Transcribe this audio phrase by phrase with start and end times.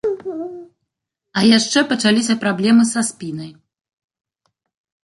[1.39, 3.51] А яшчэ пачаліся праблемы са спінай.